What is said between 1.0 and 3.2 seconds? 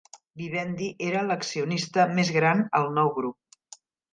era el accionista més gran al nou